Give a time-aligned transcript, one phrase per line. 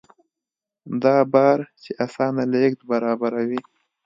[1.03, 3.59] دا بارچي اسانه لېږد برابروي.